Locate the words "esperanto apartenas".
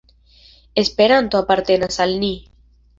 0.73-1.99